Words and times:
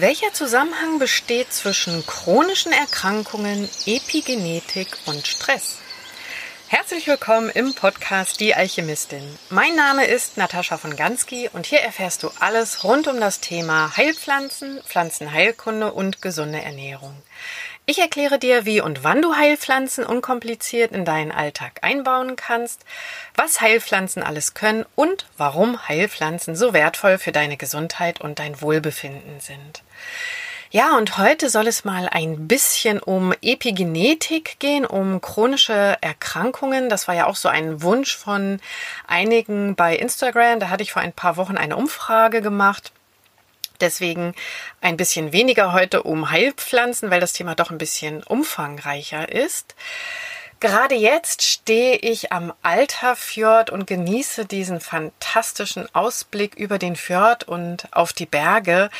Welcher 0.00 0.32
Zusammenhang 0.32 1.00
besteht 1.00 1.52
zwischen 1.52 2.06
chronischen 2.06 2.70
Erkrankungen, 2.70 3.68
Epigenetik 3.84 4.96
und 5.06 5.26
Stress? 5.26 5.78
Herzlich 6.68 7.08
willkommen 7.08 7.50
im 7.50 7.74
Podcast 7.74 8.38
Die 8.38 8.54
Alchemistin. 8.54 9.24
Mein 9.50 9.74
Name 9.74 10.06
ist 10.06 10.36
Natascha 10.36 10.78
von 10.78 10.94
Gansky 10.94 11.50
und 11.52 11.66
hier 11.66 11.80
erfährst 11.80 12.22
du 12.22 12.30
alles 12.38 12.84
rund 12.84 13.08
um 13.08 13.18
das 13.18 13.40
Thema 13.40 13.96
Heilpflanzen, 13.96 14.80
Pflanzenheilkunde 14.84 15.92
und 15.92 16.22
gesunde 16.22 16.62
Ernährung. 16.62 17.16
Ich 17.90 18.00
erkläre 18.00 18.38
dir, 18.38 18.66
wie 18.66 18.82
und 18.82 19.02
wann 19.02 19.22
du 19.22 19.34
Heilpflanzen 19.34 20.04
unkompliziert 20.04 20.92
in 20.92 21.06
deinen 21.06 21.32
Alltag 21.32 21.78
einbauen 21.80 22.36
kannst, 22.36 22.84
was 23.34 23.62
Heilpflanzen 23.62 24.22
alles 24.22 24.52
können 24.52 24.84
und 24.94 25.26
warum 25.38 25.88
Heilpflanzen 25.88 26.54
so 26.54 26.74
wertvoll 26.74 27.16
für 27.16 27.32
deine 27.32 27.56
Gesundheit 27.56 28.20
und 28.20 28.40
dein 28.40 28.60
Wohlbefinden 28.60 29.40
sind. 29.40 29.82
Ja, 30.70 30.98
und 30.98 31.16
heute 31.16 31.48
soll 31.48 31.66
es 31.66 31.86
mal 31.86 32.10
ein 32.10 32.46
bisschen 32.46 33.00
um 33.00 33.32
Epigenetik 33.40 34.58
gehen, 34.58 34.84
um 34.84 35.22
chronische 35.22 35.96
Erkrankungen. 36.02 36.90
Das 36.90 37.08
war 37.08 37.14
ja 37.14 37.26
auch 37.26 37.36
so 37.36 37.48
ein 37.48 37.80
Wunsch 37.80 38.14
von 38.18 38.60
einigen 39.06 39.76
bei 39.76 39.96
Instagram. 39.96 40.60
Da 40.60 40.68
hatte 40.68 40.82
ich 40.82 40.92
vor 40.92 41.00
ein 41.00 41.14
paar 41.14 41.38
Wochen 41.38 41.56
eine 41.56 41.74
Umfrage 41.74 42.42
gemacht 42.42 42.92
Deswegen 43.80 44.34
ein 44.80 44.96
bisschen 44.96 45.32
weniger 45.32 45.72
heute 45.72 46.02
um 46.02 46.30
Heilpflanzen, 46.30 47.10
weil 47.10 47.20
das 47.20 47.32
Thema 47.32 47.54
doch 47.54 47.70
ein 47.70 47.78
bisschen 47.78 48.22
umfangreicher 48.22 49.30
ist. 49.30 49.74
Gerade 50.60 50.96
jetzt 50.96 51.42
stehe 51.42 51.96
ich 51.96 52.32
am 52.32 52.52
Alterfjord 52.62 53.70
und 53.70 53.86
genieße 53.86 54.44
diesen 54.44 54.80
fantastischen 54.80 55.86
Ausblick 55.94 56.56
über 56.56 56.78
den 56.78 56.96
Fjord 56.96 57.44
und 57.44 57.86
auf 57.92 58.12
die 58.12 58.26
Berge. 58.26 58.90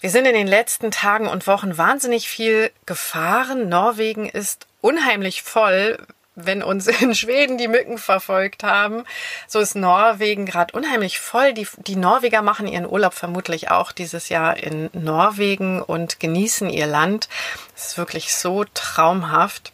Wir 0.00 0.08
sind 0.08 0.26
in 0.26 0.34
den 0.34 0.46
letzten 0.46 0.90
Tagen 0.90 1.28
und 1.28 1.46
Wochen 1.46 1.76
wahnsinnig 1.76 2.28
viel 2.28 2.70
gefahren. 2.86 3.68
Norwegen 3.68 4.26
ist 4.26 4.66
unheimlich 4.80 5.42
voll 5.42 5.98
wenn 6.34 6.62
uns 6.62 6.86
in 6.86 7.14
Schweden 7.14 7.58
die 7.58 7.68
Mücken 7.68 7.98
verfolgt 7.98 8.62
haben, 8.62 9.04
so 9.46 9.60
ist 9.60 9.76
Norwegen 9.76 10.46
gerade 10.46 10.74
unheimlich 10.76 11.18
voll. 11.20 11.52
Die, 11.52 11.66
die 11.78 11.96
Norweger 11.96 12.42
machen 12.42 12.66
ihren 12.66 12.88
Urlaub 12.88 13.14
vermutlich 13.14 13.70
auch 13.70 13.92
dieses 13.92 14.28
Jahr 14.28 14.56
in 14.56 14.90
Norwegen 14.92 15.80
und 15.82 16.20
genießen 16.20 16.70
ihr 16.70 16.86
Land. 16.86 17.28
Es 17.76 17.88
ist 17.88 17.98
wirklich 17.98 18.34
so 18.34 18.64
traumhaft. 18.74 19.72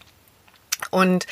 Und 0.91 1.27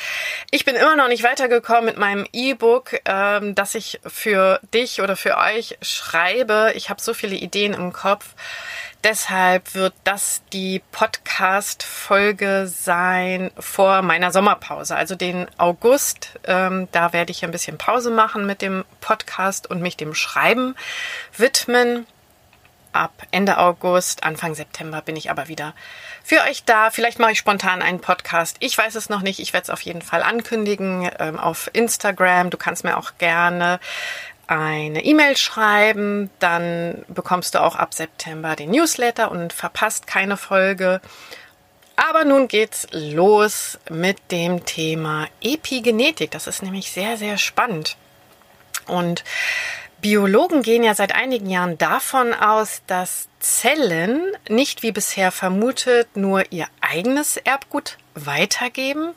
ich 0.51 0.63
bin 0.63 0.75
immer 0.75 0.95
noch 0.95 1.07
nicht 1.07 1.23
weitergekommen 1.23 1.85
mit 1.85 1.97
meinem 1.97 2.25
E-Book, 2.31 2.99
ähm, 3.05 3.55
das 3.55 3.73
ich 3.73 3.99
für 4.05 4.59
dich 4.73 5.01
oder 5.01 5.15
für 5.15 5.37
euch 5.37 5.77
schreibe. 5.81 6.71
Ich 6.75 6.89
habe 6.89 7.01
so 7.01 7.13
viele 7.15 7.35
Ideen 7.35 7.73
im 7.73 7.91
Kopf. 7.91 8.35
Deshalb 9.03 9.75
wird 9.75 9.93
das 10.03 10.41
die 10.51 10.81
Podcast-Folge 10.91 12.67
sein 12.67 13.49
vor 13.57 14.01
meiner 14.01 14.31
Sommerpause, 14.31 14.93
also 14.93 15.15
den 15.15 15.47
August. 15.57 16.37
Ähm, 16.43 16.89
da 16.91 17.13
werde 17.13 17.31
ich 17.31 17.45
ein 17.45 17.51
bisschen 17.51 17.77
Pause 17.77 18.11
machen 18.11 18.45
mit 18.45 18.61
dem 18.61 18.83
Podcast 18.99 19.69
und 19.69 19.81
mich 19.81 19.95
dem 19.95 20.13
Schreiben 20.13 20.75
widmen. 21.37 22.07
Ab 22.91 23.13
Ende 23.31 23.59
August, 23.59 24.23
Anfang 24.23 24.55
September 24.55 25.01
bin 25.01 25.15
ich 25.15 25.29
aber 25.29 25.47
wieder 25.47 25.75
für 26.23 26.41
euch 26.49 26.65
da. 26.65 26.89
Vielleicht 26.89 27.19
mache 27.19 27.31
ich 27.31 27.37
spontan 27.37 27.81
einen 27.81 28.01
Podcast. 28.01 28.57
Ich 28.59 28.77
weiß 28.77 28.95
es 28.95 29.07
noch 29.07 29.21
nicht. 29.21 29.39
Ich 29.39 29.53
werde 29.53 29.63
es 29.63 29.69
auf 29.69 29.81
jeden 29.81 30.01
Fall 30.01 30.23
ankündigen 30.23 31.09
ähm, 31.19 31.39
auf 31.39 31.69
Instagram. 31.71 32.49
Du 32.49 32.57
kannst 32.57 32.83
mir 32.83 32.97
auch 32.97 33.11
gerne 33.17 33.79
eine 34.49 35.03
E-Mail 35.03 35.37
schreiben, 35.37 36.29
dann 36.39 37.05
bekommst 37.07 37.55
du 37.55 37.61
auch 37.61 37.75
ab 37.75 37.93
September 37.93 38.55
den 38.55 38.71
Newsletter 38.71 39.31
und 39.31 39.53
verpasst 39.53 40.07
keine 40.07 40.37
Folge. 40.37 41.01
Aber 41.95 42.23
nun 42.23 42.47
geht's 42.47 42.87
los 42.91 43.77
mit 43.89 44.17
dem 44.31 44.65
Thema 44.65 45.27
Epigenetik. 45.41 46.31
Das 46.31 46.47
ist 46.47 46.63
nämlich 46.63 46.91
sehr, 46.91 47.17
sehr 47.17 47.37
spannend. 47.37 47.97
Und 48.87 49.23
Biologen 50.01 50.61
gehen 50.61 50.83
ja 50.83 50.95
seit 50.95 51.13
einigen 51.13 51.49
Jahren 51.49 51.77
davon 51.77 52.33
aus, 52.33 52.81
dass 52.87 53.27
Zellen 53.39 54.21
nicht 54.47 54.81
wie 54.81 54.91
bisher 54.91 55.31
vermutet 55.31 56.15
nur 56.15 56.51
ihr 56.51 56.67
eigenes 56.81 57.37
Erbgut 57.37 57.97
weitergeben, 58.15 59.09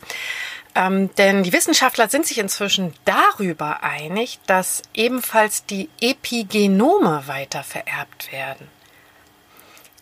ähm, 0.74 1.14
denn 1.16 1.42
die 1.42 1.52
Wissenschaftler 1.52 2.08
sind 2.08 2.26
sich 2.26 2.38
inzwischen 2.38 2.94
darüber 3.04 3.82
einig, 3.82 4.38
dass 4.46 4.82
ebenfalls 4.94 5.66
die 5.66 5.88
Epigenome 6.00 7.24
weiter 7.26 7.62
vererbt 7.62 8.32
werden. 8.32 8.68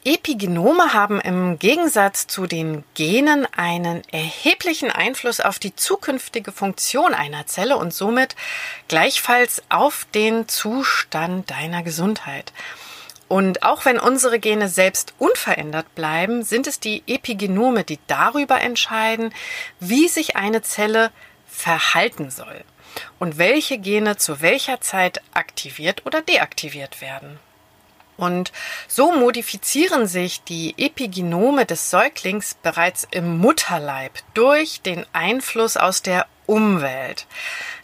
Epigenome 0.03 0.95
haben 0.95 1.21
im 1.21 1.59
Gegensatz 1.59 2.27
zu 2.27 2.47
den 2.47 2.85
Genen 2.95 3.47
einen 3.55 4.03
erheblichen 4.11 4.91
Einfluss 4.91 5.41
auf 5.41 5.59
die 5.59 5.77
zukünftige 5.77 6.53
Funktion 6.53 7.13
einer 7.13 7.47
Zelle 7.47 7.77
und 7.77 7.93
somit 7.93 8.35
gleichfalls 8.89 9.63
auf 9.69 10.07
den 10.15 10.49
Zustand 10.49 11.51
deiner 11.51 11.83
Gesundheit. 11.83 12.55
Und 13.31 13.63
auch 13.63 13.85
wenn 13.85 14.01
unsere 14.01 14.41
Gene 14.41 14.69
selbst 14.69 15.15
unverändert 15.21 15.95
bleiben, 15.95 16.43
sind 16.43 16.67
es 16.67 16.81
die 16.81 17.05
Epigenome, 17.07 17.85
die 17.85 18.01
darüber 18.09 18.61
entscheiden, 18.61 19.33
wie 19.79 20.09
sich 20.09 20.35
eine 20.35 20.63
Zelle 20.63 21.13
verhalten 21.47 22.33
soll 22.33 22.65
und 23.21 23.39
welche 23.39 23.79
Gene 23.79 24.17
zu 24.17 24.41
welcher 24.41 24.81
Zeit 24.81 25.23
aktiviert 25.33 26.07
oder 26.07 26.23
deaktiviert 26.23 27.01
werden. 27.01 27.39
Und 28.17 28.51
so 28.89 29.13
modifizieren 29.13 30.09
sich 30.09 30.43
die 30.43 30.75
Epigenome 30.77 31.67
des 31.67 31.89
Säuglings 31.89 32.55
bereits 32.55 33.07
im 33.13 33.39
Mutterleib 33.39 34.13
durch 34.35 34.83
den 34.83 35.07
Einfluss 35.13 35.77
aus 35.77 36.03
der 36.03 36.27
Umwelt. 36.47 37.29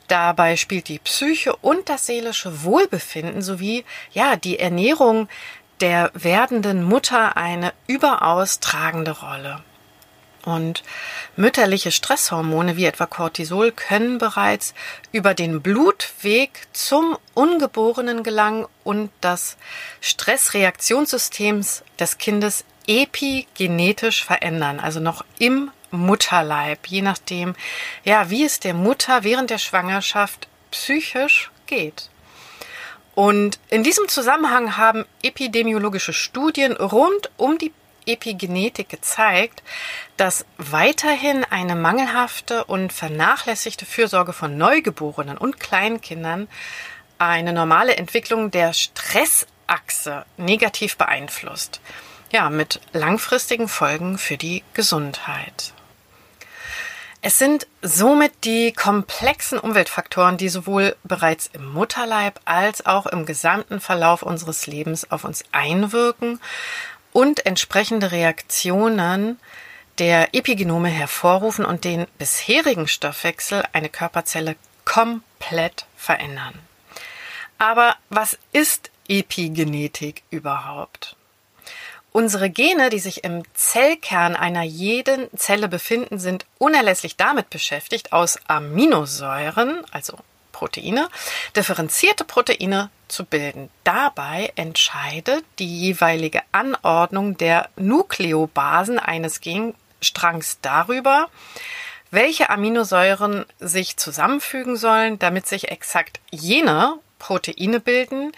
Dabei 0.08 0.56
spielt 0.56 0.88
die 0.88 0.98
Psyche 0.98 1.56
und 1.56 1.88
das 1.88 2.06
seelische 2.06 2.62
Wohlbefinden 2.62 3.42
sowie 3.42 3.84
ja 4.12 4.36
die 4.36 4.58
Ernährung 4.58 5.28
der 5.80 6.10
werdenden 6.14 6.84
Mutter 6.84 7.36
eine 7.36 7.72
überaus 7.86 8.60
tragende 8.60 9.12
Rolle. 9.12 9.62
Und 10.44 10.84
mütterliche 11.34 11.90
Stresshormone 11.90 12.76
wie 12.76 12.84
etwa 12.84 13.06
Cortisol 13.06 13.72
können 13.72 14.18
bereits 14.18 14.74
über 15.10 15.34
den 15.34 15.60
Blutweg 15.60 16.68
zum 16.72 17.18
Ungeborenen 17.34 18.22
gelangen 18.22 18.66
und 18.84 19.10
das 19.20 19.56
Stressreaktionssystem 20.00 21.64
des 21.98 22.18
Kindes 22.18 22.64
epigenetisch 22.86 24.24
verändern, 24.24 24.78
also 24.78 25.00
noch 25.00 25.24
im 25.40 25.72
Mutterleib, 25.90 26.86
je 26.86 27.02
nachdem, 27.02 27.54
ja, 28.04 28.30
wie 28.30 28.44
es 28.44 28.60
der 28.60 28.74
Mutter 28.74 29.24
während 29.24 29.50
der 29.50 29.58
Schwangerschaft 29.58 30.48
psychisch 30.70 31.50
geht. 31.66 32.10
Und 33.14 33.58
in 33.70 33.82
diesem 33.82 34.08
Zusammenhang 34.08 34.76
haben 34.76 35.06
epidemiologische 35.22 36.12
Studien 36.12 36.72
rund 36.72 37.30
um 37.38 37.56
die 37.56 37.72
Epigenetik 38.06 38.88
gezeigt, 38.88 39.62
dass 40.16 40.44
weiterhin 40.58 41.44
eine 41.44 41.74
mangelhafte 41.74 42.64
und 42.64 42.92
vernachlässigte 42.92 43.84
Fürsorge 43.84 44.32
von 44.32 44.56
Neugeborenen 44.56 45.38
und 45.38 45.58
Kleinkindern 45.58 46.48
eine 47.18 47.52
normale 47.52 47.96
Entwicklung 47.96 48.50
der 48.50 48.72
Stressachse 48.72 50.24
negativ 50.36 50.96
beeinflusst. 50.96 51.80
Ja, 52.32 52.50
mit 52.50 52.80
langfristigen 52.92 53.68
Folgen 53.68 54.18
für 54.18 54.36
die 54.36 54.62
Gesundheit. 54.74 55.72
Es 57.28 57.40
sind 57.40 57.66
somit 57.82 58.44
die 58.44 58.72
komplexen 58.72 59.58
Umweltfaktoren, 59.58 60.36
die 60.36 60.48
sowohl 60.48 60.94
bereits 61.02 61.50
im 61.52 61.72
Mutterleib 61.72 62.38
als 62.44 62.86
auch 62.86 63.04
im 63.06 63.26
gesamten 63.26 63.80
Verlauf 63.80 64.22
unseres 64.22 64.68
Lebens 64.68 65.10
auf 65.10 65.24
uns 65.24 65.42
einwirken 65.50 66.38
und 67.12 67.44
entsprechende 67.44 68.12
Reaktionen 68.12 69.40
der 69.98 70.36
Epigenome 70.36 70.88
hervorrufen 70.88 71.64
und 71.64 71.82
den 71.82 72.06
bisherigen 72.16 72.86
Stoffwechsel 72.86 73.64
eine 73.72 73.88
Körperzelle 73.88 74.54
komplett 74.84 75.86
verändern. 75.96 76.54
Aber 77.58 77.96
was 78.08 78.38
ist 78.52 78.92
Epigenetik 79.08 80.22
überhaupt? 80.30 81.15
Unsere 82.16 82.48
Gene, 82.48 82.88
die 82.88 82.98
sich 82.98 83.24
im 83.24 83.42
Zellkern 83.52 84.36
einer 84.36 84.62
jeden 84.62 85.28
Zelle 85.36 85.68
befinden, 85.68 86.18
sind 86.18 86.46
unerlässlich 86.56 87.18
damit 87.18 87.50
beschäftigt, 87.50 88.14
aus 88.14 88.38
Aminosäuren, 88.48 89.84
also 89.90 90.16
Proteine, 90.50 91.10
differenzierte 91.54 92.24
Proteine 92.24 92.88
zu 93.08 93.26
bilden. 93.26 93.68
Dabei 93.84 94.50
entscheidet 94.56 95.44
die 95.58 95.80
jeweilige 95.80 96.40
Anordnung 96.52 97.36
der 97.36 97.68
Nukleobasen 97.76 98.98
eines 98.98 99.42
Genstrangs 99.42 100.56
darüber, 100.62 101.28
welche 102.10 102.48
Aminosäuren 102.48 103.44
sich 103.60 103.98
zusammenfügen 103.98 104.78
sollen, 104.78 105.18
damit 105.18 105.46
sich 105.46 105.70
exakt 105.70 106.20
jene 106.30 106.94
Proteine 107.18 107.78
bilden, 107.78 108.32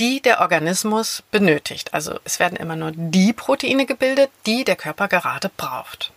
die 0.00 0.20
der 0.20 0.40
Organismus 0.40 1.22
benötigt. 1.30 1.94
Also 1.94 2.18
es 2.24 2.40
werden 2.40 2.56
immer 2.56 2.74
nur 2.74 2.92
die 2.94 3.32
Proteine 3.32 3.86
gebildet, 3.86 4.30
die 4.46 4.64
der 4.64 4.76
Körper 4.76 5.08
gerade 5.08 5.50
braucht. 5.54 6.10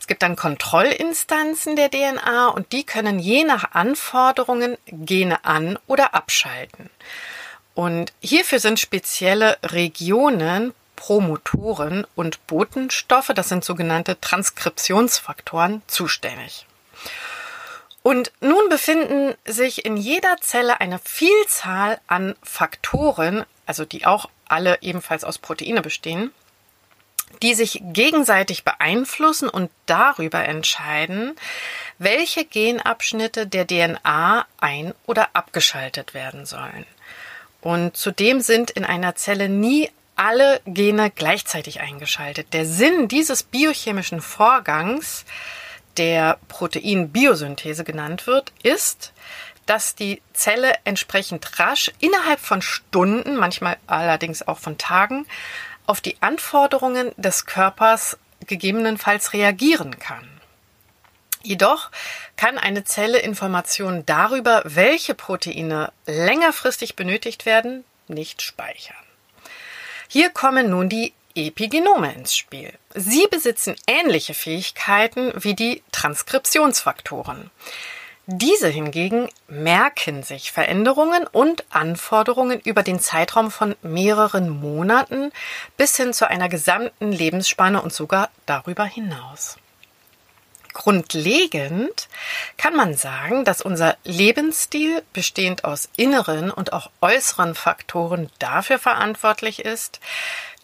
Es 0.00 0.06
gibt 0.06 0.22
dann 0.22 0.36
Kontrollinstanzen 0.36 1.76
der 1.76 1.90
DNA 1.90 2.48
und 2.48 2.72
die 2.72 2.84
können 2.84 3.18
je 3.18 3.44
nach 3.44 3.72
Anforderungen 3.72 4.78
Gene 4.86 5.44
an- 5.44 5.78
oder 5.86 6.14
abschalten. 6.14 6.90
Und 7.74 8.12
hierfür 8.20 8.58
sind 8.58 8.80
spezielle 8.80 9.58
Regionen, 9.62 10.72
Promotoren 10.96 12.06
und 12.14 12.46
Botenstoffe, 12.46 13.32
das 13.34 13.48
sind 13.48 13.64
sogenannte 13.64 14.20
Transkriptionsfaktoren, 14.20 15.82
zuständig. 15.86 16.66
Und 18.02 18.32
nun 18.40 18.68
befinden 18.68 19.34
sich 19.44 19.84
in 19.84 19.96
jeder 19.96 20.36
Zelle 20.40 20.80
eine 20.80 20.98
Vielzahl 20.98 22.00
an 22.06 22.34
Faktoren, 22.42 23.44
also 23.66 23.84
die 23.84 24.06
auch 24.06 24.30
alle 24.48 24.78
ebenfalls 24.80 25.22
aus 25.24 25.38
Proteine 25.38 25.82
bestehen, 25.82 26.32
die 27.42 27.54
sich 27.54 27.80
gegenseitig 27.82 28.64
beeinflussen 28.64 29.48
und 29.48 29.70
darüber 29.86 30.44
entscheiden, 30.44 31.36
welche 31.98 32.44
Genabschnitte 32.44 33.46
der 33.46 33.66
DNA 33.66 34.46
ein- 34.58 34.94
oder 35.06 35.28
abgeschaltet 35.34 36.14
werden 36.14 36.46
sollen. 36.46 36.86
Und 37.60 37.96
zudem 37.96 38.40
sind 38.40 38.70
in 38.70 38.84
einer 38.84 39.14
Zelle 39.14 39.48
nie 39.48 39.90
alle 40.16 40.60
Gene 40.66 41.10
gleichzeitig 41.10 41.80
eingeschaltet. 41.80 42.52
Der 42.52 42.66
Sinn 42.66 43.08
dieses 43.08 43.42
biochemischen 43.42 44.20
Vorgangs, 44.20 45.24
der 46.00 46.38
Proteinbiosynthese 46.48 47.84
genannt 47.84 48.26
wird, 48.26 48.54
ist, 48.62 49.12
dass 49.66 49.94
die 49.94 50.22
Zelle 50.32 50.72
entsprechend 50.84 51.58
rasch 51.58 51.92
innerhalb 52.00 52.40
von 52.40 52.62
Stunden, 52.62 53.36
manchmal 53.36 53.76
allerdings 53.86 54.48
auch 54.48 54.58
von 54.58 54.78
Tagen, 54.78 55.26
auf 55.84 56.00
die 56.00 56.16
Anforderungen 56.22 57.12
des 57.18 57.44
Körpers 57.44 58.16
gegebenenfalls 58.46 59.34
reagieren 59.34 59.98
kann. 59.98 60.26
Jedoch 61.42 61.90
kann 62.36 62.56
eine 62.56 62.84
Zelle 62.84 63.18
Informationen 63.18 64.06
darüber, 64.06 64.62
welche 64.64 65.14
Proteine 65.14 65.92
längerfristig 66.06 66.96
benötigt 66.96 67.44
werden, 67.44 67.84
nicht 68.08 68.40
speichern. 68.40 68.96
Hier 70.08 70.30
kommen 70.30 70.70
nun 70.70 70.88
die 70.88 71.12
Epigenome 71.34 72.12
ins 72.14 72.34
Spiel. 72.36 72.72
Sie 72.94 73.26
besitzen 73.30 73.76
ähnliche 73.86 74.34
Fähigkeiten 74.34 75.32
wie 75.36 75.54
die 75.54 75.82
Transkriptionsfaktoren. 75.92 77.50
Diese 78.26 78.68
hingegen 78.68 79.28
merken 79.48 80.22
sich 80.22 80.52
Veränderungen 80.52 81.26
und 81.26 81.64
Anforderungen 81.70 82.60
über 82.60 82.84
den 82.84 83.00
Zeitraum 83.00 83.50
von 83.50 83.74
mehreren 83.82 84.50
Monaten 84.50 85.32
bis 85.76 85.96
hin 85.96 86.12
zu 86.12 86.28
einer 86.28 86.48
gesamten 86.48 87.10
Lebensspanne 87.10 87.82
und 87.82 87.92
sogar 87.92 88.30
darüber 88.46 88.84
hinaus. 88.84 89.56
Grundlegend 90.72 92.08
kann 92.56 92.76
man 92.76 92.94
sagen, 92.94 93.44
dass 93.44 93.60
unser 93.60 93.96
Lebensstil, 94.04 95.02
bestehend 95.12 95.64
aus 95.64 95.88
inneren 95.96 96.50
und 96.50 96.72
auch 96.72 96.90
äußeren 97.00 97.56
Faktoren, 97.56 98.30
dafür 98.38 98.78
verantwortlich 98.78 99.64
ist, 99.64 99.98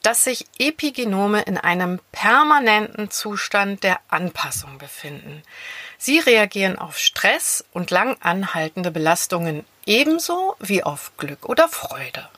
dass 0.03 0.25
sich 0.25 0.47
Epigenome 0.59 1.43
in 1.43 1.59
einem 1.59 2.01
permanenten 2.13 3.11
Zustand 3.11 3.83
der 3.83 3.99
Anpassung 4.09 4.79
befinden. 4.79 5.43
Sie 5.99 6.19
reagieren 6.19 6.79
auf 6.79 6.99
Stress 6.99 7.65
und 7.73 7.91
lang 7.91 8.17
anhaltende 8.21 8.91
Belastungen 8.91 9.65
ebenso 9.87 10.57
wie 10.61 10.83
auf 10.83 11.13
Glück 11.17 11.49
oder 11.49 11.69
Freude. 11.69 12.29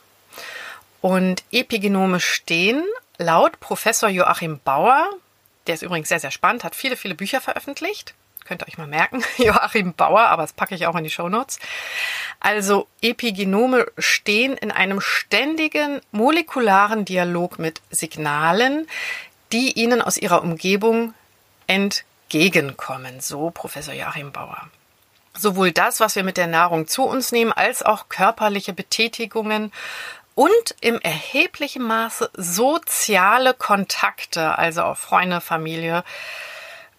Und 1.01 1.43
Epigenome 1.51 2.19
stehen 2.19 2.83
laut 3.17 3.59
Professor 3.59 4.09
Joachim 4.09 4.59
Bauer, 4.63 5.09
der 5.67 5.75
ist 5.75 5.83
übrigens 5.83 6.09
sehr, 6.09 6.19
sehr 6.19 6.31
spannend, 6.31 6.63
hat 6.63 6.75
viele, 6.75 6.97
viele 6.97 7.15
Bücher 7.15 7.41
veröffentlicht. 7.41 8.15
Könnt 8.49 8.63
ihr 8.63 8.67
euch 8.67 8.79
mal 8.79 8.87
merken. 8.87 9.23
Joachim 9.37 9.93
Bauer, 9.93 10.21
aber 10.21 10.41
das 10.41 10.53
packe 10.53 10.73
ich 10.73 10.87
auch 10.87 10.95
in 10.95 11.03
die 11.03 11.11
Shownotes. 11.11 11.59
Also 12.39 12.87
Epigenome 12.99 13.85
stehen 13.99 14.57
in 14.57 14.71
einem 14.71 15.01
ständigen 15.01 16.01
molekularen 16.11 17.05
Dialog 17.05 17.59
mit 17.59 17.83
Signalen, 17.91 18.87
die 19.51 19.73
ihnen 19.73 20.01
aus 20.01 20.17
ihrer 20.17 20.41
Umgebung 20.41 21.13
entgegenkommen. 21.67 23.19
So 23.19 23.51
Professor 23.51 23.93
Joachim 23.93 24.31
Bauer. 24.31 24.67
Sowohl 25.37 25.71
das, 25.71 25.99
was 25.99 26.15
wir 26.15 26.23
mit 26.23 26.37
der 26.37 26.47
Nahrung 26.47 26.87
zu 26.87 27.03
uns 27.03 27.31
nehmen, 27.31 27.53
als 27.53 27.83
auch 27.83 28.09
körperliche 28.09 28.73
Betätigungen 28.73 29.71
und 30.33 30.75
im 30.81 30.99
erheblichen 31.01 31.83
Maße 31.83 32.31
soziale 32.33 33.53
Kontakte, 33.53 34.57
also 34.57 34.81
auch 34.81 34.97
Freunde, 34.97 35.39
Familie, 35.39 36.03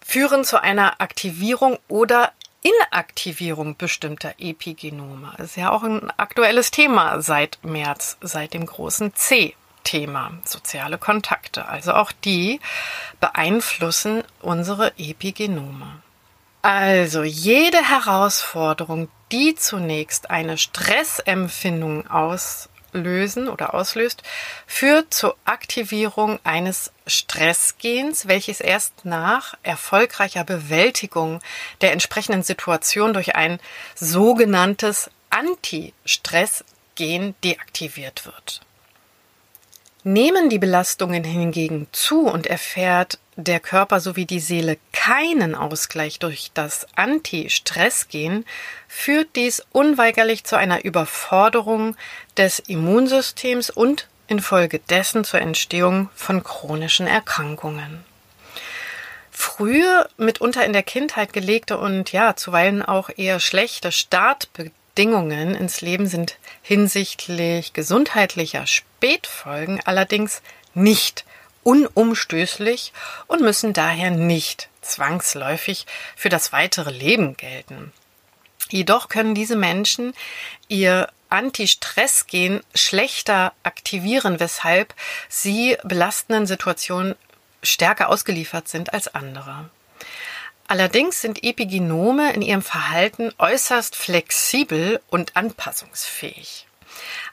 führen 0.05 0.43
zu 0.43 0.61
einer 0.61 0.99
Aktivierung 1.01 1.77
oder 1.87 2.31
Inaktivierung 2.63 3.75
bestimmter 3.75 4.33
Epigenome. 4.37 5.33
Das 5.37 5.51
ist 5.51 5.55
ja 5.57 5.71
auch 5.71 5.83
ein 5.83 6.11
aktuelles 6.17 6.69
Thema 6.69 7.21
seit 7.21 7.63
März, 7.63 8.17
seit 8.21 8.53
dem 8.53 8.65
großen 8.65 9.15
C. 9.15 9.55
Thema 9.83 10.31
soziale 10.43 10.99
Kontakte. 10.99 11.67
Also 11.67 11.93
auch 11.93 12.11
die 12.11 12.59
beeinflussen 13.19 14.23
unsere 14.41 14.93
Epigenome. 14.99 16.01
Also 16.61 17.23
jede 17.23 17.77
Herausforderung, 17.89 19.09
die 19.31 19.55
zunächst 19.55 20.29
eine 20.29 20.59
Stressempfindung 20.59 22.07
aus 22.07 22.69
lösen 22.93 23.47
oder 23.47 23.73
auslöst, 23.73 24.23
führt 24.67 25.13
zur 25.13 25.35
Aktivierung 25.45 26.39
eines 26.43 26.91
Stressgens, 27.07 28.27
welches 28.27 28.61
erst 28.61 29.05
nach 29.05 29.55
erfolgreicher 29.63 30.43
Bewältigung 30.43 31.41
der 31.81 31.91
entsprechenden 31.91 32.43
Situation 32.43 33.13
durch 33.13 33.35
ein 33.35 33.59
sogenanntes 33.95 35.09
Anti-Stress-Gen 35.29 37.35
deaktiviert 37.43 38.25
wird. 38.25 38.61
Nehmen 40.03 40.49
die 40.49 40.59
Belastungen 40.59 41.23
hingegen 41.23 41.87
zu 41.91 42.27
und 42.27 42.47
erfährt 42.47 43.19
der 43.35 43.59
Körper 43.59 43.99
sowie 43.99 44.25
die 44.25 44.39
Seele 44.39 44.77
keinen 44.91 45.55
Ausgleich 45.55 46.19
durch 46.19 46.51
das 46.53 46.85
Anti-Stress-Gen, 46.95 48.45
führt 48.87 49.35
dies 49.35 49.65
unweigerlich 49.71 50.43
zu 50.43 50.57
einer 50.57 50.83
Überforderung 50.83 51.95
des 52.37 52.59
Immunsystems 52.59 53.69
und 53.69 54.07
infolgedessen 54.27 55.23
zur 55.23 55.41
Entstehung 55.41 56.09
von 56.15 56.43
chronischen 56.43 57.07
Erkrankungen. 57.07 58.03
Frühe, 59.31 60.07
mitunter 60.17 60.65
in 60.65 60.73
der 60.73 60.83
Kindheit 60.83 61.33
gelegte 61.33 61.77
und 61.77 62.11
ja, 62.11 62.35
zuweilen 62.35 62.83
auch 62.83 63.09
eher 63.15 63.39
schlechte 63.39 63.91
Startbedingungen 63.91 65.55
ins 65.55 65.81
Leben 65.81 66.05
sind 66.05 66.37
hinsichtlich 66.61 67.73
gesundheitlicher 67.73 68.67
Spätfolgen 68.67 69.79
allerdings 69.83 70.41
nicht 70.73 71.25
unumstößlich 71.63 72.93
und 73.27 73.41
müssen 73.41 73.73
daher 73.73 74.11
nicht 74.11 74.69
zwangsläufig 74.81 75.85
für 76.15 76.29
das 76.29 76.51
weitere 76.51 76.91
Leben 76.91 77.37
gelten. 77.37 77.93
Jedoch 78.69 79.09
können 79.09 79.35
diese 79.35 79.55
Menschen 79.55 80.13
ihr 80.67 81.09
Anti-Stress-Gen 81.29 82.61
schlechter 82.73 83.53
aktivieren, 83.63 84.39
weshalb 84.39 84.93
sie 85.29 85.77
belastenden 85.83 86.45
Situationen 86.45 87.15
stärker 87.63 88.09
ausgeliefert 88.09 88.67
sind 88.67 88.93
als 88.93 89.13
andere. 89.13 89.69
Allerdings 90.67 91.21
sind 91.21 91.43
Epigenome 91.43 92.33
in 92.33 92.41
ihrem 92.41 92.61
Verhalten 92.61 93.33
äußerst 93.37 93.95
flexibel 93.95 95.01
und 95.09 95.35
anpassungsfähig. 95.35 96.65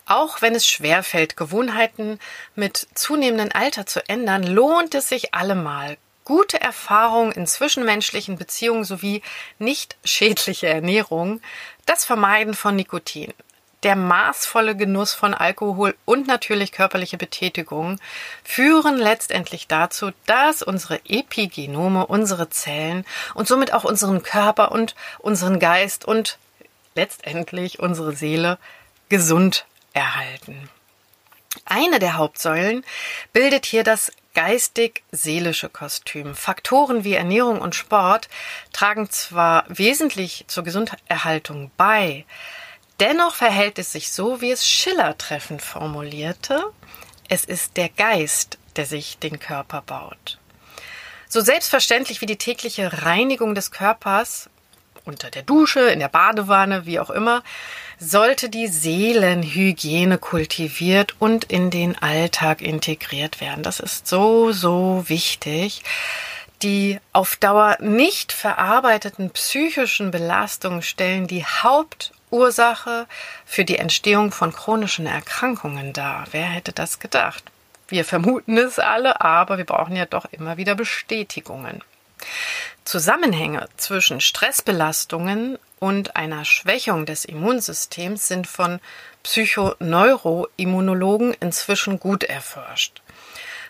Auch 0.07 0.43
wenn 0.43 0.55
es 0.55 0.67
schwerfällt, 0.67 1.37
Gewohnheiten 1.37 2.19
mit 2.55 2.89
zunehmendem 2.95 3.51
Alter 3.53 3.87
zu 3.87 4.07
ändern, 4.09 4.43
lohnt 4.43 4.95
es 4.95 5.09
sich 5.09 5.35
allemal, 5.35 5.97
gute 6.29 6.61
Erfahrungen 6.61 7.33
in 7.33 7.47
zwischenmenschlichen 7.47 8.37
Beziehungen 8.37 8.85
sowie 8.85 9.23
nicht 9.59 9.97
schädliche 10.05 10.69
Ernährung, 10.69 11.41
das 11.87 12.05
Vermeiden 12.05 12.53
von 12.53 12.77
Nikotin, 12.77 13.33
der 13.83 13.97
maßvolle 13.97 14.77
Genuss 14.77 15.15
von 15.15 15.33
Alkohol 15.33 15.97
und 16.05 16.27
natürlich 16.27 16.73
körperliche 16.73 17.17
Betätigung 17.17 17.99
führen 18.45 18.99
letztendlich 18.99 19.69
dazu, 19.69 20.11
dass 20.27 20.63
unsere 20.63 21.01
Epigenome, 21.07 22.07
unsere 22.07 22.51
Zellen 22.51 23.07
und 23.35 23.49
somit 23.49 23.73
auch 23.73 23.85
unseren 23.85 24.23
Körper 24.23 24.73
und 24.73 24.95
unseren 25.21 25.59
Geist 25.59 26.05
und 26.05 26.39
letztendlich 26.95 27.79
unsere 27.79 28.15
Seele 28.15 28.59
gesund 29.09 29.67
erhalten. 29.93 30.69
Eine 31.65 31.99
der 31.99 32.17
Hauptsäulen 32.17 32.85
bildet 33.33 33.67
hier 33.67 33.85
das 33.85 34.13
geistig-seelische 34.35 35.69
Kostüm. 35.69 36.35
Faktoren 36.35 37.05
wie 37.05 37.15
Ernährung 37.15 37.61
und 37.61 37.75
Sport 37.75 38.29
tragen 38.73 39.11
zwar 39.11 39.65
wesentlich 39.69 40.45
zur 40.47 40.65
Gesunderhaltung 40.65 41.71
bei, 41.77 42.25
Dennoch 43.01 43.37
verhält 43.37 43.79
es 43.79 43.93
sich 43.93 44.11
so, 44.11 44.41
wie 44.41 44.51
es 44.51 44.67
Schiller 44.67 45.17
treffend 45.17 45.63
formulierte. 45.63 46.73
Es 47.29 47.45
ist 47.45 47.77
der 47.77 47.89
Geist, 47.89 48.59
der 48.75 48.87
sich 48.87 49.19
den 49.19 49.39
Körper 49.39 49.83
baut. 49.83 50.39
So 51.29 51.41
selbstverständlich 51.41 52.21
wie 52.21 52.27
die 52.27 52.39
tägliche 52.39 53.05
Reinigung 53.05 53.55
des 53.55 53.71
Körpers 53.71 54.51
unter 55.09 55.31
der 55.31 55.43
Dusche, 55.43 55.81
in 55.81 55.99
der 55.99 56.09
Badewanne, 56.09 56.87
wie 56.87 57.01
auch 57.01 57.11
immer, 57.11 57.43
sollte 57.99 58.49
die 58.49 58.69
Seelenhygiene 58.69 60.19
kultiviert 60.19 61.17
und 61.19 61.45
in 61.45 61.71
den 61.71 62.01
Alltag 62.01 62.61
integriert 62.63 63.41
werden. 63.41 63.63
Das 63.63 63.81
ist 63.81 64.07
so, 64.07 64.53
so 64.53 65.05
wichtig. 65.09 65.83
Die 66.63 66.99
auf 67.13 67.37
Dauer 67.37 67.77
nicht 67.81 68.33
verarbeiteten 68.33 69.31
psychischen 69.31 70.11
Belastungen 70.11 70.83
stellen 70.83 71.27
die 71.27 71.45
Hauptursache 71.45 73.07
für 73.47 73.65
die 73.65 73.79
Entstehung 73.79 74.33
von 74.33 74.53
chronischen 74.53 75.07
Erkrankungen 75.07 75.93
dar. 75.93 76.25
Wer 76.33 76.47
hätte 76.47 76.73
das 76.73 76.99
gedacht? 76.99 77.45
Wir 77.89 78.05
vermuten 78.05 78.59
es 78.59 78.79
alle, 78.79 79.21
aber 79.21 79.57
wir 79.57 79.65
brauchen 79.65 79.97
ja 79.97 80.05
doch 80.05 80.27
immer 80.33 80.57
wieder 80.57 80.75
Bestätigungen. 80.75 81.83
Zusammenhänge 82.89 83.69
zwischen 83.77 84.21
Stressbelastungen 84.23 85.59
und 85.79 86.17
einer 86.17 86.47
Schwächung 86.47 87.05
des 87.05 87.27
Immunsystems 87.27 88.29
sind 88.29 88.47
von 88.47 88.81
Psychoneuroimmunologen 89.25 91.35
inzwischen 91.35 92.01
gut 92.01 92.25
erforscht. 92.25 93.03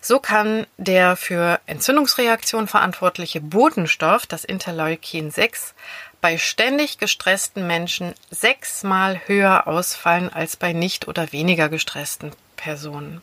So 0.01 0.21
kann 0.21 0.69
der 0.77 1.17
für 1.17 1.59
Entzündungsreaktionen 1.67 2.69
verantwortliche 2.69 3.41
Botenstoff, 3.41 4.25
das 4.25 4.45
Interleukin 4.45 5.33
6, 5.33 5.75
bei 6.21 6.39
ständig 6.39 6.99
gestressten 6.99 7.67
Menschen 7.67 8.15
sechsmal 8.31 9.21
höher 9.27 9.67
ausfallen 9.67 10.33
als 10.33 10.57
bei 10.57 10.73
nicht 10.73 11.09
oder 11.09 11.33
weniger 11.33 11.69
gestressten 11.69 12.31
Personen. 12.55 13.21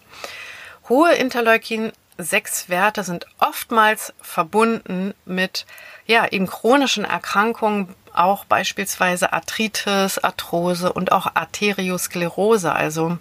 Hohe 0.89 1.13
Interleukin 1.13 1.93
6 2.17 2.69
Werte 2.69 3.03
sind 3.03 3.27
oftmals 3.39 4.13
verbunden 4.21 5.13
mit 5.25 5.65
ja, 6.05 6.27
eben 6.31 6.47
chronischen 6.47 7.03
Erkrankungen, 7.03 7.93
auch 8.13 8.45
beispielsweise 8.45 9.33
Arthritis, 9.33 10.19
Arthrose 10.19 10.93
und 10.93 11.11
auch 11.11 11.35
Arteriosklerose, 11.35 12.71
also 12.71 13.17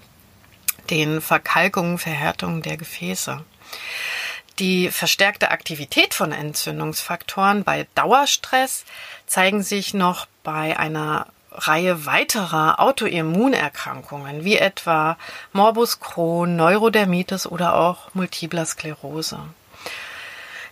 den 0.91 1.21
Verkalkungen, 1.21 1.99
Verhärtungen 1.99 2.63
der 2.63 2.77
Gefäße. 2.77 3.43
Die 4.61 4.91
verstärkte 4.91 5.51
Aktivität 5.51 6.15
von 6.15 6.31
Entzündungsfaktoren 6.31 7.65
bei 7.65 7.89
Dauerstress 7.97 8.85
zeigen 9.27 9.63
sich 9.65 9.95
noch 9.95 10.27
bei 10.45 10.79
einer 10.79 11.27
Reihe 11.55 12.07
weiterer 12.07 12.81
Autoimmunerkrankungen, 12.81 14.45
wie 14.45 14.59
etwa 14.59 15.17
Morbus 15.53 16.01
Crohn, 16.01 16.57
Neurodermitis 16.57 17.47
oder 17.47 17.77
auch 17.77 18.13
Multipler 18.15 18.67
Sklerose. 18.67 19.39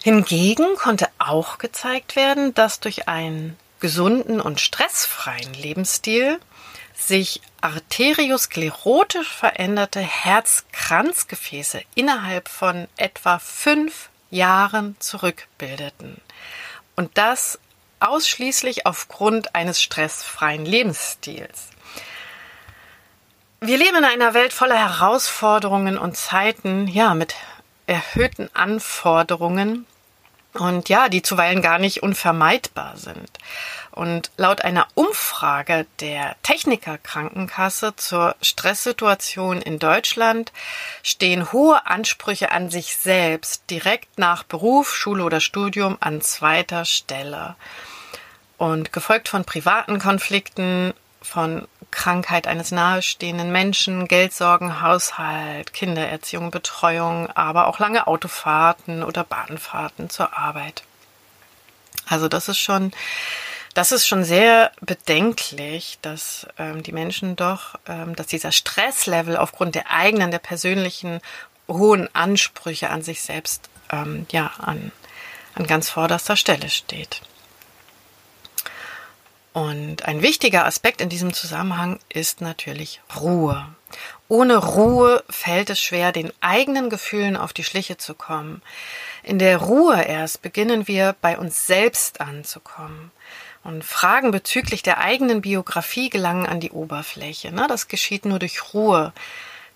Hingegen 0.02 0.74
konnte 0.76 1.08
auch 1.18 1.58
gezeigt 1.58 2.16
werden, 2.16 2.54
dass 2.54 2.80
durch 2.80 3.08
einen 3.08 3.56
gesunden 3.78 4.40
und 4.40 4.60
stressfreien 4.60 5.54
Lebensstil 5.54 6.38
sich 6.94 7.40
arteriosklerotisch 7.60 9.32
veränderte 9.32 10.00
Herzkranzgefäße 10.00 11.82
innerhalb 11.94 12.48
von 12.48 12.88
etwa 12.96 13.38
fünf 13.38 14.08
Jahren 14.30 14.96
zurückbildeten. 14.98 16.20
Und 16.96 17.16
das 17.18 17.58
ausschließlich 18.02 18.86
aufgrund 18.86 19.54
eines 19.54 19.82
stressfreien 19.82 20.64
Lebensstils. 20.64 21.68
Wir 23.60 23.78
leben 23.78 23.98
in 23.98 24.04
einer 24.04 24.34
Welt 24.34 24.52
voller 24.52 24.76
Herausforderungen 24.76 25.96
und 25.96 26.16
Zeiten, 26.16 26.88
ja, 26.88 27.14
mit 27.14 27.36
erhöhten 27.86 28.50
Anforderungen 28.54 29.86
und 30.54 30.88
ja, 30.88 31.08
die 31.08 31.22
zuweilen 31.22 31.62
gar 31.62 31.78
nicht 31.78 32.02
unvermeidbar 32.02 32.96
sind. 32.96 33.30
Und 33.90 34.30
laut 34.36 34.62
einer 34.62 34.86
Umfrage 34.94 35.86
der 36.00 36.36
Techniker 36.42 36.98
Krankenkasse 36.98 37.94
zur 37.96 38.36
Stresssituation 38.42 39.60
in 39.62 39.78
Deutschland 39.78 40.52
stehen 41.02 41.52
hohe 41.52 41.86
Ansprüche 41.86 42.50
an 42.50 42.70
sich 42.70 42.96
selbst 42.96 43.64
direkt 43.70 44.18
nach 44.18 44.42
Beruf, 44.42 44.94
Schule 44.94 45.24
oder 45.24 45.40
Studium 45.40 45.98
an 46.00 46.20
zweiter 46.20 46.84
Stelle. 46.84 47.54
Und 48.62 48.92
gefolgt 48.92 49.28
von 49.28 49.44
privaten 49.44 49.98
Konflikten, 49.98 50.94
von 51.20 51.66
Krankheit 51.90 52.46
eines 52.46 52.70
nahestehenden 52.70 53.50
Menschen, 53.50 54.06
Geldsorgen, 54.06 54.80
Haushalt, 54.80 55.72
Kindererziehung, 55.72 56.52
Betreuung, 56.52 57.28
aber 57.32 57.66
auch 57.66 57.80
lange 57.80 58.06
Autofahrten 58.06 59.02
oder 59.02 59.24
Bahnfahrten 59.24 60.10
zur 60.10 60.38
Arbeit. 60.38 60.84
Also 62.06 62.28
das 62.28 62.48
ist 62.48 62.58
schon 62.58 62.92
das 63.74 63.90
ist 63.90 64.06
schon 64.06 64.22
sehr 64.22 64.70
bedenklich, 64.80 65.98
dass 66.00 66.46
ähm, 66.56 66.84
die 66.84 66.92
Menschen 66.92 67.34
doch, 67.34 67.74
ähm, 67.88 68.14
dass 68.14 68.28
dieser 68.28 68.52
Stresslevel 68.52 69.36
aufgrund 69.36 69.74
der 69.74 69.90
eigenen, 69.90 70.30
der 70.30 70.38
persönlichen 70.38 71.20
hohen 71.66 72.08
Ansprüche 72.14 72.90
an 72.90 73.02
sich 73.02 73.22
selbst 73.22 73.70
ähm, 73.90 74.24
ja 74.30 74.52
an, 74.58 74.92
an 75.56 75.66
ganz 75.66 75.90
vorderster 75.90 76.36
Stelle 76.36 76.70
steht. 76.70 77.22
Und 79.52 80.06
ein 80.06 80.22
wichtiger 80.22 80.64
Aspekt 80.64 81.00
in 81.00 81.08
diesem 81.08 81.34
Zusammenhang 81.34 82.00
ist 82.08 82.40
natürlich 82.40 83.00
Ruhe. 83.20 83.66
Ohne 84.28 84.56
Ruhe 84.56 85.22
fällt 85.28 85.68
es 85.68 85.80
schwer, 85.80 86.10
den 86.12 86.32
eigenen 86.40 86.88
Gefühlen 86.88 87.36
auf 87.36 87.52
die 87.52 87.64
Schliche 87.64 87.98
zu 87.98 88.14
kommen. 88.14 88.62
In 89.22 89.38
der 89.38 89.58
Ruhe 89.58 90.02
erst 90.02 90.40
beginnen 90.40 90.88
wir 90.88 91.14
bei 91.20 91.36
uns 91.36 91.66
selbst 91.66 92.22
anzukommen. 92.22 93.10
Und 93.62 93.84
Fragen 93.84 94.30
bezüglich 94.30 94.82
der 94.82 94.98
eigenen 94.98 95.42
Biografie 95.42 96.08
gelangen 96.08 96.46
an 96.46 96.58
die 96.58 96.70
Oberfläche. 96.70 97.52
Ne? 97.52 97.66
Das 97.68 97.88
geschieht 97.88 98.24
nur 98.24 98.38
durch 98.38 98.72
Ruhe. 98.74 99.12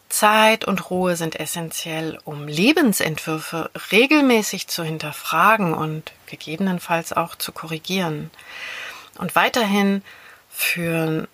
Zeit 0.09 0.64
und 0.64 0.90
Ruhe 0.90 1.16
sind 1.16 1.38
essentiell, 1.38 2.18
um 2.25 2.49
Lebensentwürfe 2.49 3.71
regelmäßig 3.92 4.68
zu 4.68 4.83
hinterfragen 4.83 5.75
und 5.75 6.12
gegebenenfalls 6.26 7.12
auch 7.12 7.35
zu 7.35 7.52
korrigieren. 7.52 8.30
Und 9.18 9.35
weiterhin 9.35 10.02
führen 10.50 11.28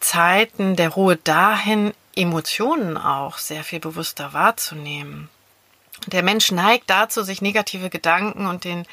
Zeiten 0.00 0.76
der 0.76 0.90
Ruhe 0.90 1.16
dahin, 1.16 1.92
Emotionen 2.14 2.96
auch 2.96 3.38
sehr 3.38 3.62
viel 3.62 3.80
bewusster 3.80 4.32
wahrzunehmen. 4.32 5.28
Der 6.06 6.22
Mensch 6.22 6.50
neigt 6.50 6.90
dazu, 6.90 7.22
sich 7.22 7.42
negative 7.42 7.90
Gedanken 7.90 8.46
und 8.46 8.64
den 8.64 8.86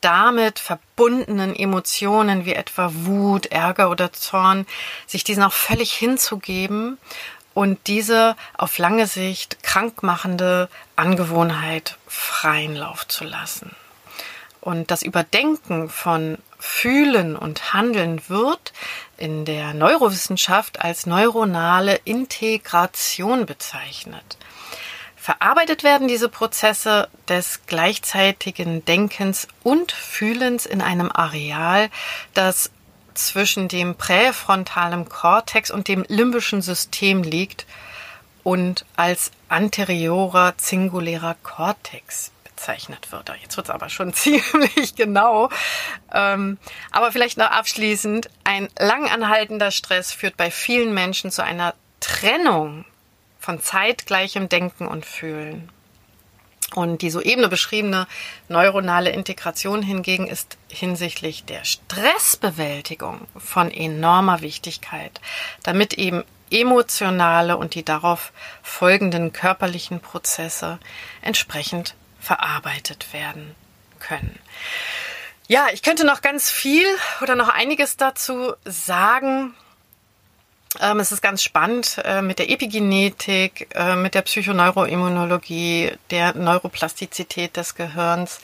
damit 0.00 0.58
verbundenen 0.58 1.56
Emotionen 1.56 2.44
wie 2.44 2.52
etwa 2.52 2.90
Wut, 2.92 3.46
Ärger 3.46 3.90
oder 3.90 4.12
Zorn, 4.12 4.66
sich 5.06 5.24
diesen 5.24 5.42
auch 5.42 5.52
völlig 5.52 5.92
hinzugeben 5.92 6.98
und 7.54 7.86
diese 7.86 8.36
auf 8.56 8.76
lange 8.78 9.06
Sicht 9.06 9.62
krankmachende 9.62 10.68
Angewohnheit 10.96 11.96
freien 12.06 12.76
Lauf 12.76 13.08
zu 13.08 13.24
lassen. 13.24 13.74
Und 14.66 14.90
das 14.90 15.02
Überdenken 15.04 15.88
von 15.88 16.38
Fühlen 16.58 17.36
und 17.36 17.72
Handeln 17.72 18.20
wird 18.26 18.72
in 19.16 19.44
der 19.44 19.74
Neurowissenschaft 19.74 20.80
als 20.80 21.06
neuronale 21.06 22.00
Integration 22.04 23.46
bezeichnet. 23.46 24.36
Verarbeitet 25.14 25.84
werden 25.84 26.08
diese 26.08 26.28
Prozesse 26.28 27.08
des 27.28 27.60
gleichzeitigen 27.66 28.84
Denkens 28.84 29.46
und 29.62 29.92
Fühlens 29.92 30.66
in 30.66 30.80
einem 30.80 31.12
Areal, 31.12 31.88
das 32.34 32.72
zwischen 33.14 33.68
dem 33.68 33.94
präfrontalen 33.94 35.08
Kortex 35.08 35.70
und 35.70 35.86
dem 35.86 36.04
limbischen 36.08 36.60
System 36.60 37.22
liegt 37.22 37.66
und 38.42 38.84
als 38.96 39.30
anteriorer 39.48 40.54
singulärer 40.56 41.36
Kortex 41.44 42.32
bezeichnet 42.56 43.12
wird. 43.12 43.30
Jetzt 43.40 43.56
wird 43.56 43.68
es 43.68 43.74
aber 43.74 43.88
schon 43.88 44.12
ziemlich 44.14 44.94
genau. 44.96 45.50
Ähm, 46.12 46.58
aber 46.90 47.12
vielleicht 47.12 47.38
noch 47.38 47.50
abschließend, 47.50 48.30
ein 48.44 48.68
langanhaltender 48.78 49.70
Stress 49.70 50.12
führt 50.12 50.36
bei 50.36 50.50
vielen 50.50 50.92
Menschen 50.94 51.30
zu 51.30 51.44
einer 51.44 51.74
Trennung 52.00 52.84
von 53.38 53.60
zeitgleichem 53.60 54.48
Denken 54.48 54.86
und 54.86 55.06
Fühlen. 55.06 55.70
Und 56.74 57.02
die 57.02 57.10
soeben 57.10 57.48
beschriebene 57.48 58.08
neuronale 58.48 59.10
Integration 59.10 59.82
hingegen 59.82 60.26
ist 60.26 60.58
hinsichtlich 60.68 61.44
der 61.44 61.64
Stressbewältigung 61.64 63.20
von 63.36 63.70
enormer 63.70 64.40
Wichtigkeit, 64.40 65.20
damit 65.62 65.94
eben 65.94 66.24
emotionale 66.50 67.56
und 67.56 67.74
die 67.74 67.84
darauf 67.84 68.32
folgenden 68.62 69.32
körperlichen 69.32 70.00
Prozesse 70.00 70.78
entsprechend 71.22 71.94
verarbeitet 72.26 73.12
werden 73.12 73.54
können. 74.00 74.38
Ja, 75.48 75.68
ich 75.72 75.82
könnte 75.82 76.04
noch 76.04 76.22
ganz 76.22 76.50
viel 76.50 76.86
oder 77.22 77.36
noch 77.36 77.48
einiges 77.48 77.96
dazu 77.96 78.54
sagen, 78.64 79.54
Ähm, 80.80 81.00
es 81.00 81.10
ist 81.10 81.22
ganz 81.22 81.42
spannend 81.42 81.98
äh, 82.04 82.20
mit 82.20 82.38
der 82.38 82.50
Epigenetik, 82.50 83.68
äh, 83.74 83.96
mit 83.96 84.14
der 84.14 84.22
Psychoneuroimmunologie, 84.22 85.92
der 86.10 86.34
Neuroplastizität 86.34 87.56
des 87.56 87.76
Gehirns. 87.76 88.40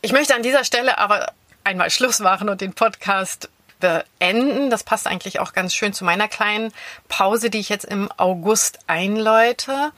Ich 0.00 0.12
möchte 0.12 0.34
an 0.34 0.42
dieser 0.42 0.64
Stelle 0.64 0.98
aber 0.98 1.30
einmal 1.62 1.90
Schluss 1.90 2.18
machen 2.18 2.48
und 2.48 2.60
den 2.60 2.72
Podcast 2.72 3.48
beenden. 3.78 4.70
Das 4.70 4.82
passt 4.82 5.06
eigentlich 5.06 5.38
auch 5.38 5.52
ganz 5.52 5.74
schön 5.74 5.92
zu 5.92 6.04
meiner 6.04 6.26
kleinen 6.26 6.72
Pause, 7.08 7.50
die 7.50 7.60
ich 7.60 7.68
jetzt 7.68 7.84
im 7.84 8.10
August 8.16 8.80
einläute. 8.88 9.92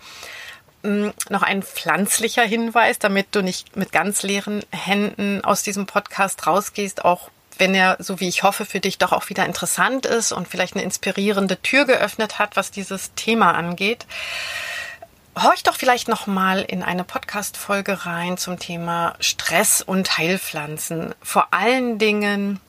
Mm, 0.86 1.10
noch 1.30 1.42
ein 1.42 1.64
pflanzlicher 1.64 2.44
Hinweis, 2.44 3.00
damit 3.00 3.26
du 3.32 3.42
nicht 3.42 3.76
mit 3.76 3.90
ganz 3.90 4.22
leeren 4.22 4.62
Händen 4.70 5.44
aus 5.44 5.64
diesem 5.64 5.86
Podcast 5.86 6.46
rausgehst, 6.46 7.04
auch 7.04 7.30
wenn 7.58 7.74
er, 7.74 7.96
so 7.98 8.20
wie 8.20 8.28
ich 8.28 8.44
hoffe, 8.44 8.64
für 8.64 8.78
dich 8.78 8.98
doch 8.98 9.12
auch 9.12 9.28
wieder 9.28 9.46
interessant 9.46 10.06
ist 10.06 10.30
und 10.30 10.46
vielleicht 10.46 10.74
eine 10.74 10.84
inspirierende 10.84 11.60
Tür 11.60 11.86
geöffnet 11.86 12.38
hat, 12.38 12.54
was 12.54 12.70
dieses 12.70 13.14
Thema 13.14 13.52
angeht. 13.52 14.06
Horch 15.36 15.64
doch 15.64 15.74
vielleicht 15.74 16.06
noch 16.06 16.28
mal 16.28 16.60
in 16.62 16.82
eine 16.84 17.02
Podcast 17.02 17.56
Folge 17.56 18.06
rein 18.06 18.38
zum 18.38 18.58
Thema 18.58 19.16
Stress 19.18 19.82
und 19.82 20.18
Heilpflanzen. 20.18 21.14
Vor 21.20 21.48
allen 21.50 21.98
Dingen 21.98 22.60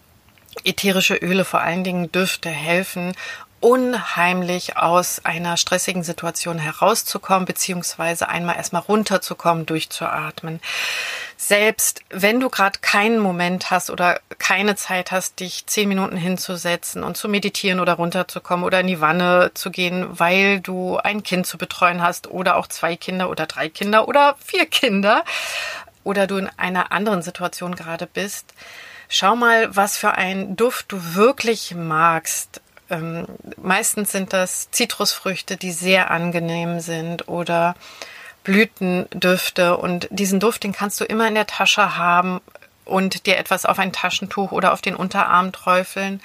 ätherische 0.63 1.15
Öle, 1.15 1.45
vor 1.45 1.61
allen 1.61 1.83
Dingen 1.83 2.11
Düfte 2.11 2.49
helfen, 2.49 3.13
unheimlich 3.59 4.77
aus 4.77 5.21
einer 5.23 5.57
stressigen 5.57 6.03
Situation 6.03 6.59
herauszukommen, 6.59 7.45
beziehungsweise 7.45 8.29
einmal 8.29 8.55
erstmal 8.55 8.83
runterzukommen, 8.83 9.65
durchzuatmen. 9.65 10.59
Selbst 11.37 12.01
wenn 12.09 12.39
du 12.39 12.49
gerade 12.49 12.79
keinen 12.79 13.19
Moment 13.19 13.71
hast 13.71 13.89
oder 13.89 14.19
keine 14.37 14.75
Zeit 14.75 15.11
hast, 15.11 15.39
dich 15.39 15.65
zehn 15.65 15.89
Minuten 15.89 16.17
hinzusetzen 16.17 17.03
und 17.03 17.17
zu 17.17 17.29
meditieren 17.29 17.79
oder 17.79 17.93
runterzukommen 17.93 18.65
oder 18.65 18.81
in 18.81 18.87
die 18.87 19.01
Wanne 19.01 19.51
zu 19.53 19.71
gehen, 19.71 20.07
weil 20.19 20.59
du 20.59 20.97
ein 20.97 21.23
Kind 21.23 21.47
zu 21.47 21.57
betreuen 21.57 22.01
hast 22.01 22.27
oder 22.27 22.57
auch 22.57 22.67
zwei 22.67 22.95
Kinder 22.95 23.29
oder 23.29 23.45
drei 23.45 23.69
Kinder 23.69 24.07
oder 24.07 24.35
vier 24.43 24.65
Kinder 24.65 25.23
oder 26.03 26.27
du 26.27 26.37
in 26.37 26.49
einer 26.57 26.91
anderen 26.91 27.21
Situation 27.21 27.75
gerade 27.75 28.07
bist, 28.07 28.53
schau 29.09 29.35
mal, 29.35 29.75
was 29.75 29.97
für 29.97 30.11
ein 30.11 30.55
Duft 30.55 30.91
du 30.91 31.15
wirklich 31.15 31.75
magst 31.75 32.61
ähm, 32.89 33.25
meistens 33.61 34.11
sind 34.11 34.33
das 34.33 34.71
Zitrusfrüchte, 34.71 35.57
die 35.57 35.71
sehr 35.71 36.11
angenehm 36.11 36.79
sind 36.79 37.27
oder 37.27 37.75
Blütendüfte 38.43 39.75
und 39.77 40.07
diesen 40.09 40.39
Duft, 40.39 40.63
den 40.63 40.71
kannst 40.71 41.01
du 41.01 41.05
immer 41.05 41.27
in 41.27 41.35
der 41.35 41.47
Tasche 41.47 41.97
haben 41.97 42.39
und 42.85 43.25
dir 43.25 43.37
etwas 43.37 43.65
auf 43.65 43.79
ein 43.79 43.91
Taschentuch 43.91 44.51
oder 44.51 44.71
auf 44.71 44.81
den 44.81 44.95
Unterarm 44.95 45.51
träufeln 45.51 46.21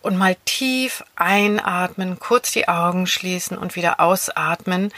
und 0.00 0.16
mal 0.16 0.36
tief 0.44 1.04
einatmen, 1.16 2.18
kurz 2.20 2.52
die 2.52 2.68
Augen 2.68 3.08
schließen 3.08 3.58
und 3.58 3.74
wieder 3.74 3.98
ausatmen. 3.98 4.92